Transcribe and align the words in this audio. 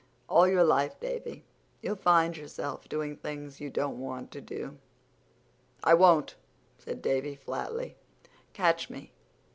"All 0.27 0.47
your 0.47 0.63
life, 0.63 0.99
Davy, 0.99 1.45
you'll 1.83 1.95
find 1.95 2.35
yourself 2.35 2.89
doing 2.89 3.15
things 3.17 3.59
you 3.61 3.69
don't 3.69 3.99
want 3.99 4.31
to 4.31 4.41
do." 4.41 4.79
"I 5.83 5.93
won't," 5.93 6.33
said 6.79 7.03
Davy 7.03 7.35
flatly. 7.35 7.97
"Catch 8.51 8.89
me! 8.89 9.11